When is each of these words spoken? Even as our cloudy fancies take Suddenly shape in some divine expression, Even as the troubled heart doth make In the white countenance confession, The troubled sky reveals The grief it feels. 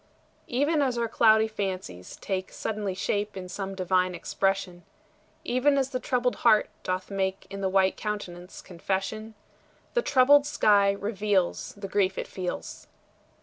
Even 0.47 0.81
as 0.81 0.97
our 0.97 1.07
cloudy 1.07 1.47
fancies 1.47 2.15
take 2.15 2.51
Suddenly 2.51 2.95
shape 2.95 3.37
in 3.37 3.47
some 3.47 3.75
divine 3.75 4.15
expression, 4.15 4.83
Even 5.43 5.77
as 5.77 5.91
the 5.91 5.99
troubled 5.99 6.37
heart 6.37 6.71
doth 6.81 7.11
make 7.11 7.45
In 7.51 7.61
the 7.61 7.69
white 7.69 7.97
countenance 7.97 8.63
confession, 8.63 9.35
The 9.93 10.01
troubled 10.01 10.47
sky 10.47 10.89
reveals 10.91 11.75
The 11.77 11.87
grief 11.87 12.17
it 12.17 12.25
feels. 12.27 12.87